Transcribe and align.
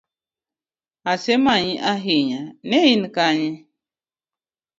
Asemanyi 1.11 1.75
ahinya, 1.91 2.41
nein 2.69 3.01
kanye? 3.15 3.51